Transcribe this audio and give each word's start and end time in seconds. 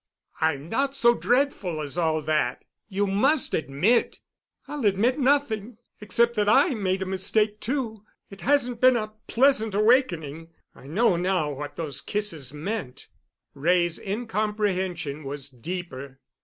"I'm 0.39 0.67
not 0.67 0.95
so 0.95 1.13
dreadful 1.13 1.79
as 1.79 1.95
all 1.95 2.23
that. 2.23 2.65
You 2.89 3.05
must 3.05 3.53
admit——" 3.53 4.17
"I'll 4.67 4.83
admit 4.85 5.19
nothing—except 5.19 6.35
that 6.37 6.49
I 6.49 6.69
made 6.73 7.03
a 7.03 7.05
mistake, 7.05 7.59
too. 7.59 8.01
It 8.31 8.41
hasn't 8.41 8.81
been 8.81 8.95
a 8.95 9.13
pleasant 9.27 9.75
awakening. 9.75 10.47
I 10.73 10.87
know 10.87 11.17
now 11.17 11.51
what 11.53 11.75
those 11.75 12.01
kisses 12.01 12.51
meant." 12.51 13.09
Wray's 13.53 13.99
incomprehension 13.99 15.23
was 15.23 15.49
deeper. 15.49 16.19